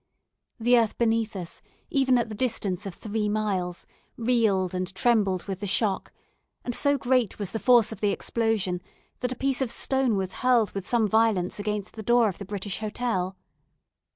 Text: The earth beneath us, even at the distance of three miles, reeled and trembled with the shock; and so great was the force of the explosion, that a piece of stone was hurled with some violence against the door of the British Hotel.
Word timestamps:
The 0.59 0.79
earth 0.79 0.97
beneath 0.97 1.35
us, 1.35 1.61
even 1.91 2.17
at 2.17 2.27
the 2.27 2.33
distance 2.33 2.87
of 2.87 2.95
three 2.95 3.29
miles, 3.29 3.85
reeled 4.17 4.73
and 4.73 4.91
trembled 4.95 5.43
with 5.43 5.59
the 5.59 5.67
shock; 5.67 6.11
and 6.65 6.73
so 6.73 6.97
great 6.97 7.37
was 7.37 7.51
the 7.51 7.59
force 7.59 7.91
of 7.91 8.01
the 8.01 8.09
explosion, 8.09 8.81
that 9.19 9.31
a 9.31 9.35
piece 9.35 9.61
of 9.61 9.69
stone 9.69 10.15
was 10.17 10.33
hurled 10.41 10.71
with 10.71 10.87
some 10.87 11.07
violence 11.07 11.59
against 11.59 11.93
the 11.93 12.01
door 12.01 12.29
of 12.29 12.39
the 12.39 12.45
British 12.45 12.79
Hotel. 12.79 13.37